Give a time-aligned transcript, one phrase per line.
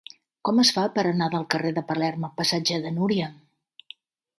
[0.47, 3.33] Com es fa per anar del carrer de Palerm al passatge de Núria?